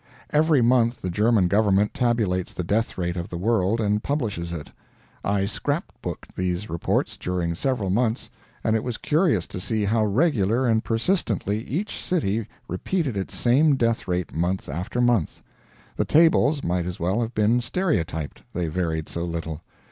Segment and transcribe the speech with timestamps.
[0.31, 4.71] Every month the German government tabulates the death rate of the world and publishes it.
[5.23, 8.27] I scrap booked these reports during several months,
[8.63, 13.75] and it was curious to see how regular and persistently each city repeated its same
[13.75, 15.43] death rate month after month.
[15.95, 19.61] The tables might as well have been stereotyped, they varied so little.